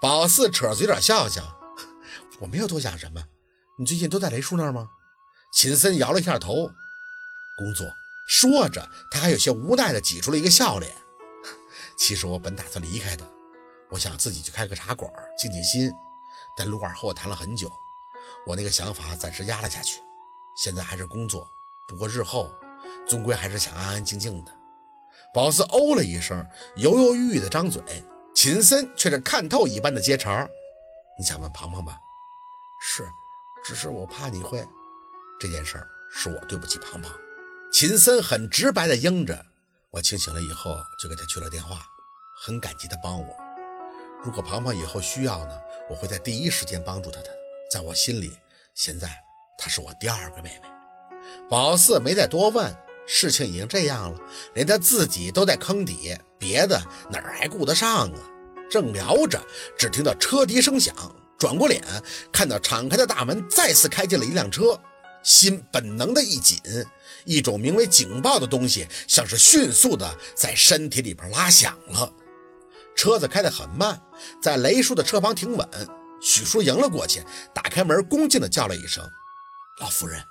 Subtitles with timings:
[0.00, 1.42] 宝四扯着嘴角笑笑
[2.40, 3.24] ：“我没有多想什么。
[3.78, 4.90] 你最近都在雷叔那儿吗？”
[5.52, 6.54] 秦森摇了一下头
[7.56, 7.86] ：“工作。”
[8.26, 10.90] 说着，他还有些无奈地挤出了一个笑脸。
[11.96, 13.30] 其实我本打算离开的，
[13.90, 15.92] 我想自己去开个茶馆，静静心。
[16.56, 17.70] 但陆二和我谈了很久，
[18.46, 20.00] 我那个想法暂时压了下去。
[20.56, 21.46] 现在还是工作，
[21.86, 22.50] 不过日后
[23.06, 24.52] 终归还是想安安静静的。
[25.34, 26.46] 宝四哦了一声，
[26.76, 27.82] 犹犹豫豫的张嘴，
[28.34, 30.46] 秦森却是看透一般的接茬
[31.18, 31.96] ：“你想问庞庞吧？
[32.82, 33.06] 是，
[33.64, 34.66] 只是我怕你会……
[35.40, 37.10] 这件事儿是我对不起庞庞。”
[37.72, 39.44] 秦森很直白的应着。
[39.90, 41.86] 我清醒了以后就给他去了电话，
[42.36, 43.36] 很感激他帮我。
[44.22, 45.58] 如果庞庞以后需要呢，
[45.88, 47.30] 我会在第一时间帮助他的。
[47.70, 48.36] 在我心里，
[48.74, 49.08] 现在
[49.56, 50.68] 她是我第二个妹妹。
[51.48, 54.20] 宝四没再多问，事情已经这样了，
[54.54, 56.80] 连他自己都在坑底，别的
[57.10, 58.20] 哪儿还顾得上啊？
[58.70, 59.40] 正聊着，
[59.78, 60.94] 只听到车笛声响，
[61.38, 61.82] 转过脸，
[62.32, 64.80] 看到敞开的大门再次开进了一辆车，
[65.22, 66.60] 心本能的一紧，
[67.24, 72.12] 一种名为警报的东西，像是迅速的在身体里边拉响了。
[72.96, 74.00] 车子开得很慢，
[74.42, 75.68] 在雷叔的车旁停稳。
[76.20, 77.22] 许叔迎了过去，
[77.52, 79.04] 打开门，恭敬的叫了一声
[79.80, 80.24] ：“老夫人。”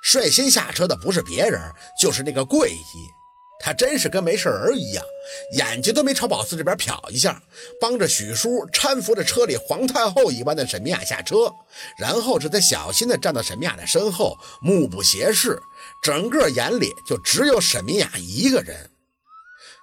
[0.00, 1.60] 率先下车的不是别人，
[2.00, 3.15] 就是那个桂姨。
[3.58, 5.04] 他真是跟没事人一样，
[5.52, 7.42] 眼睛都没朝宝四这边瞟一下，
[7.80, 11.52] 帮着许叔搀扶着车里皇太后一般的沈明雅下车，
[11.98, 15.60] 然后这才小心地站到沈明雅的身后，目不斜视，
[16.02, 18.90] 整个眼里就只有沈明雅一个人。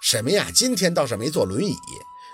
[0.01, 1.75] 沈明雅今天倒是没坐轮椅。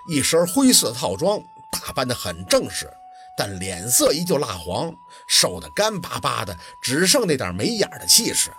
[0.10, 1.40] 一身灰色套装，
[1.72, 2.90] 打扮得很正式，
[3.38, 4.92] 但脸色依旧蜡黄，
[5.28, 8.50] 瘦得干巴巴的，只剩那点眉眼的气势。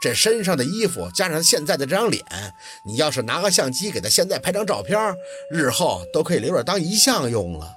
[0.00, 2.24] 这身上的衣服加上现在的这张脸，
[2.86, 4.98] 你要是拿个相机给他现在拍张照片，
[5.50, 7.74] 日后都可以留着当遗像用了。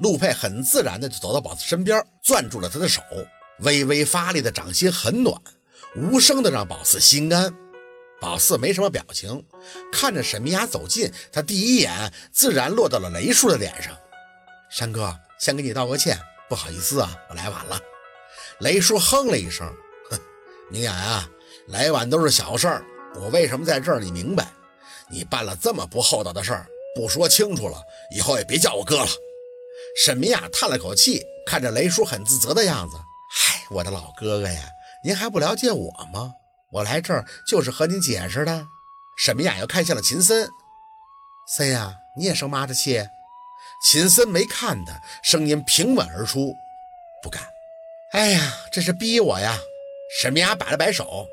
[0.00, 3.02] 陆佩很自然的就走到宝四身边，攥住了他的手，
[3.60, 5.40] 微微发力的掌心很暖，
[5.94, 7.54] 无声的让宝四心安。
[8.20, 9.44] 宝四没什么表情，
[9.92, 13.96] 看着沈明雅走近，他第一眼自然落到了雷叔的脸上。
[14.70, 17.80] 山哥，先给你道个歉，不好意思啊，我来晚了。
[18.58, 19.70] 雷叔哼了一声，
[20.70, 21.28] 明雅呀，
[21.66, 22.84] 来晚都是小事儿，
[23.16, 24.46] 我为什么在这儿，你明白？
[25.08, 27.82] 你办了这么不厚道的事儿，不说清楚了，
[28.14, 29.08] 以后也别叫我哥了。
[30.04, 32.96] 沈明雅叹了口气，看着雷叔很自责的样子，
[33.32, 34.62] 嗨，我的老哥哥呀，
[35.02, 36.34] 您还不了解我吗？
[36.70, 38.64] 我来这儿就是和您解释的。
[39.18, 40.48] 沈明雅又看向了秦森，
[41.48, 43.04] 森呀，你也生妈的气？
[43.82, 46.54] 秦森没看他，声音平稳而出，
[47.22, 47.42] 不敢。
[48.12, 49.58] 哎呀，这是逼我呀！
[50.18, 51.28] 沈明雅摆了摆手，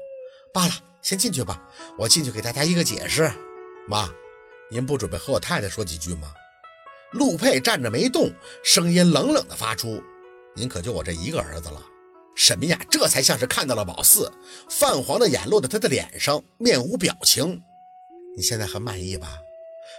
[0.53, 1.61] 罢了，先进去吧，
[1.97, 3.31] 我进去给大家一个解释。
[3.87, 4.07] 妈，
[4.69, 6.31] 您不准备和我太太说几句吗？
[7.11, 8.31] 陆佩站着没动，
[8.63, 10.03] 声音冷冷的发出
[10.55, 11.81] ：“您可就我这一个儿子了。”
[12.35, 14.31] 沈明雅这才像是看到了宝四，
[14.69, 17.63] 泛黄的眼落在他的脸上，面无表情。
[18.35, 19.39] 你现在很满意吧？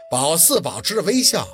[0.08, 1.48] 宝四保持着微笑。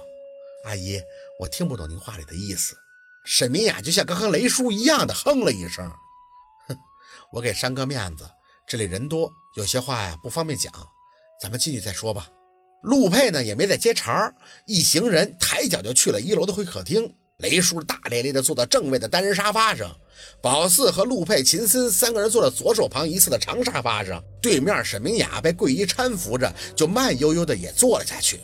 [0.67, 1.01] 阿姨，
[1.41, 2.77] 我听不懂您话里的意思。
[3.25, 5.91] 沈明雅就像刚刚雷叔一样的哼了一声。
[7.35, 8.25] 我给山哥面子，
[8.65, 10.73] 这里人多，有些话呀不方便讲，
[11.43, 12.29] 咱们进去再说吧。
[12.81, 14.33] 陆佩呢也没再接茬，
[14.67, 17.13] 一行人抬脚就去了一楼的会客厅。
[17.39, 19.93] 雷叔大咧咧地坐到正位的单人沙发上，
[20.41, 24.23] 宝四和陆佩、秦森三个人坐在左手旁一侧的长沙发上。
[24.41, 28.39] 对面沈明雅被桂姨搀扶着，就慢悠悠地也坐了下去。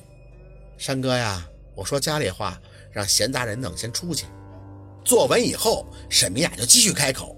[0.76, 1.46] 山哥呀，
[1.76, 4.26] 我说家里话，让闲杂人等先出去。
[5.04, 7.36] 坐稳以后，沈明雅就继续开口。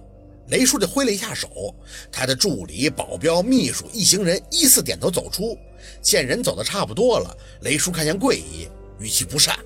[0.53, 1.75] 雷叔就挥了一下手，
[2.13, 5.59] 他的助理、保镖、秘书一行人依次点头走出。
[6.03, 8.69] 见人走的差不多了，雷叔看向桂姨，
[9.01, 9.59] 语气不善：“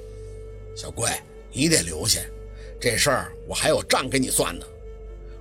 [0.77, 1.11] 小桂。”
[1.51, 2.21] 你得留下，
[2.79, 4.67] 这事儿我还有账给你算呢。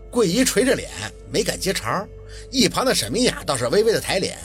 [0.09, 0.89] 桂姨垂着脸，
[1.29, 2.07] 没敢接茬。
[2.50, 4.38] 一旁的沈明雅倒是微微的抬脸：“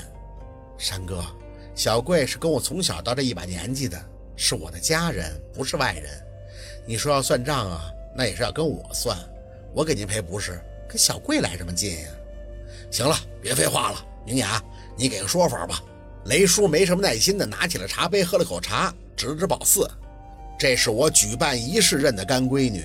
[0.77, 1.25] 山哥，
[1.77, 6.11] 小桂是跟我从小到这一把年纪的，是我的家人，不是外人。
[6.85, 9.17] 你说要算账啊，那也是要跟我算。
[9.73, 10.61] 我给您赔不是，
[10.91, 12.09] 跟小贵来什么劲呀？
[12.91, 14.05] 行了，别废话了。
[14.27, 14.61] 明雅，
[14.97, 15.81] 你给个说法吧。”
[16.27, 19.89] 雷叔没什么耐心的拿起了茶杯，喝了口茶，指了指宝四。
[20.59, 22.85] 这是我举办仪式认的干闺女，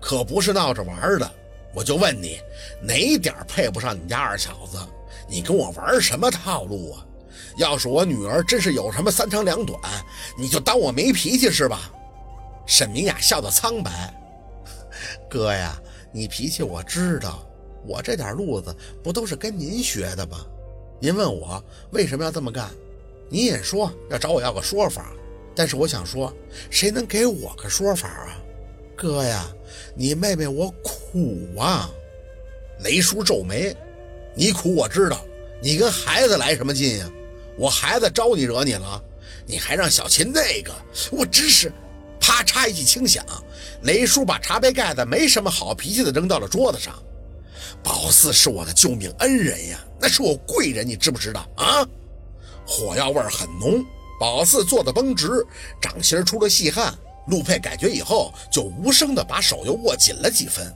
[0.00, 1.30] 可不是闹着玩的。
[1.74, 2.40] 我就问你，
[2.80, 4.78] 哪点配不上你家二小子？
[5.28, 7.06] 你跟我玩什么套路啊？
[7.58, 9.78] 要是我女儿真是有什么三长两短，
[10.38, 11.90] 你就当我没脾气是吧？
[12.66, 14.12] 沈明雅笑得苍白，
[15.30, 15.76] 哥呀，
[16.12, 17.44] 你脾气我知道，
[17.86, 20.46] 我这点路子不都是跟您学的吗？
[21.00, 22.70] 您问我为什么要这么干，
[23.28, 25.12] 你也说要找我要个说法。
[25.54, 26.32] 但是我想说，
[26.70, 28.38] 谁能给我个说法啊？
[28.96, 29.50] 哥呀，
[29.94, 31.90] 你妹妹我苦啊！
[32.80, 33.76] 雷叔皱眉，
[34.34, 35.24] 你苦我知道，
[35.60, 37.10] 你跟孩子来什么劲呀？
[37.56, 39.02] 我孩子招你惹你了？
[39.46, 40.72] 你还让小琴那个？
[41.10, 41.72] 我真是……
[42.32, 43.22] 咔嚓一记轻响，
[43.82, 46.94] 雷叔把茶杯盖子没什么好脾气的扔到了桌子上。
[47.84, 51.86] 宝四是我的救命恩人呀，那是我贵人，你知不知道啊？
[52.66, 53.84] 火药味很浓。
[54.18, 55.46] 宝四坐得绷直，
[55.80, 56.94] 掌心出了细汗。
[57.26, 60.74] 陆佩感觉以后，就无声的把手又握紧了几分。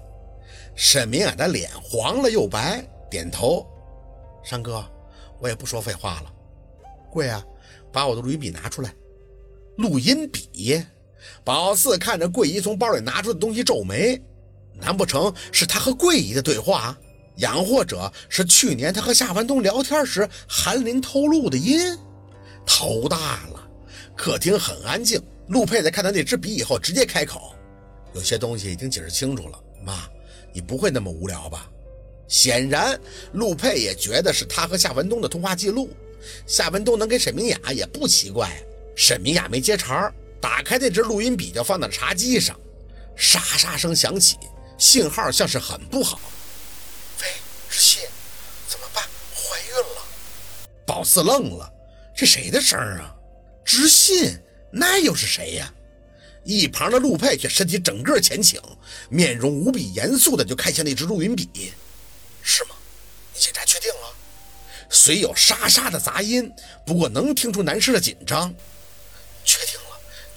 [0.74, 3.66] 沈明雅的脸黄了又白，点头。
[4.44, 4.84] 山哥，
[5.40, 6.32] 我也不说废话了。
[7.10, 7.42] 贵啊，
[7.90, 8.94] 把我的录音笔拿出来。
[9.78, 10.84] 录音笔。
[11.44, 14.20] 宝四看着桂姨从包里拿出的东西，皱眉。
[14.78, 16.96] 难不成是他和桂姨的对话？
[17.36, 21.78] 养或者是去年他和夏文东聊天时，韩林透露的音？
[22.64, 23.68] 头大了，
[24.16, 25.22] 客厅很安静。
[25.48, 27.54] 陆佩在看到那支笔以后，直接开口
[28.14, 30.08] ：“有些东西已经解释清楚了，妈，
[30.52, 31.70] 你不会那么无聊吧？”
[32.26, 32.98] 显然，
[33.34, 35.90] 陆佩也觉得是他和夏文东的通话记录。
[36.46, 38.50] 夏文东能给沈明雅也不奇怪。
[38.96, 42.58] 沈明雅没接茬，打开那只录音笔就放在茶几上，
[43.16, 44.36] 沙沙声响起，
[44.78, 46.20] 信号像是很不好。
[47.20, 47.26] 喂，
[47.68, 48.08] 是信，
[48.68, 49.04] 怎么办？
[49.34, 50.02] 怀孕了？
[50.86, 51.72] 宝四愣了。
[52.14, 53.14] 这谁的声啊？
[53.64, 54.38] 知信，
[54.72, 55.72] 那又是谁呀？
[56.44, 58.60] 一旁的陆佩却身体整个前倾，
[59.08, 61.72] 面容无比严肃的就看向那只录音笔。
[62.42, 62.70] 是吗？
[63.34, 64.14] 你检查确定了？
[64.88, 66.50] 虽有沙沙的杂音，
[66.86, 68.54] 不过能听出男士的紧张。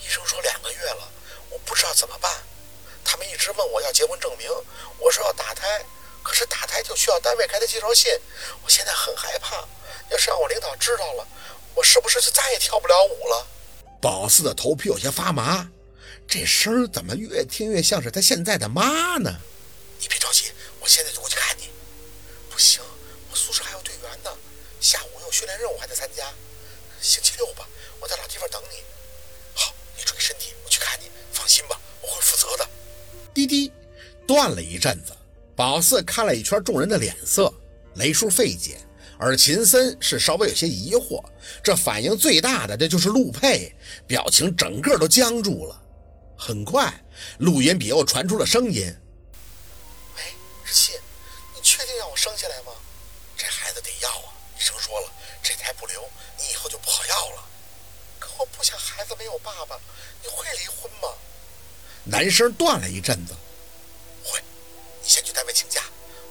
[0.09, 1.07] 医生说两个月了，
[1.51, 2.35] 我不知道怎么办。
[3.05, 4.49] 他们一直问我要结婚证明，
[4.97, 5.85] 我说要打胎，
[6.23, 8.11] 可是打胎就需要单位开的介绍信，
[8.63, 9.57] 我现在很害怕，
[10.09, 11.27] 要是让我领导知道了。
[11.75, 13.47] 我是不是就再也跳不了舞了？
[14.01, 15.69] 宝四的头皮有些发麻，
[16.27, 19.39] 这声儿怎么越听越像是他现在的妈呢？
[19.99, 21.69] 你别着急，我现在就过去看你。
[22.49, 22.81] 不行，
[23.29, 24.35] 我宿舍还有队员呢，
[24.81, 26.33] 下午有训练任务还得参加。
[26.99, 27.67] 星期六吧，
[27.99, 28.83] 我在老地方等你。
[29.53, 31.09] 好，你注意身体，我去看你。
[31.31, 32.67] 放心吧，我会负责的。
[33.39, 33.71] 滴滴，
[34.27, 35.13] 断了一阵子。
[35.55, 37.53] 宝四看了一圈众人的脸色，
[37.95, 38.77] 雷叔费解。
[39.17, 41.23] 而秦森是稍微有些疑惑，
[41.61, 43.73] 这反应最大的，这就是陆佩，
[44.07, 45.81] 表情整个都僵住了。
[46.37, 46.93] 很快，
[47.37, 48.93] 录音笔又传出了声音
[50.15, 50.23] ：“喂，
[50.65, 50.95] 日信，
[51.53, 52.71] 你确定让我生下来吗？
[53.35, 54.31] 这孩子得要啊！
[54.57, 55.11] 医生说了，
[55.43, 56.01] 这胎不留，
[56.37, 57.43] 你以后就不好要了。
[58.19, 59.77] 可我不想孩子没有爸爸，
[60.23, 61.09] 你会离婚吗？”
[62.03, 63.33] 男生断了一阵子
[64.23, 64.39] ：“会，
[65.01, 65.81] 你先去单位请假，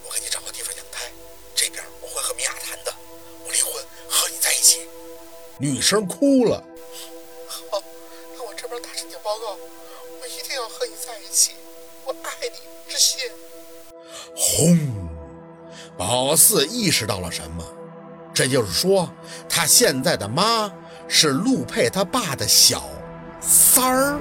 [0.07, 1.05] 我给你找个地方养胎。
[1.55, 2.93] 这边我会和米娅谈的，
[3.45, 3.73] 我离婚
[4.09, 4.81] 和你在一起。”
[5.59, 6.63] 女生哭了。
[7.49, 7.83] 好，
[8.37, 9.57] 那我这边打申请报告，
[10.21, 11.53] 我一定要和你在一起。
[12.05, 13.21] 我爱你，志新。
[14.35, 15.09] 轰！
[15.97, 17.65] 宝四意识到了什么？
[18.33, 19.13] 这就是说，
[19.49, 20.73] 他现在的妈
[21.09, 22.89] 是陆佩他爸的小
[23.41, 24.21] 三儿。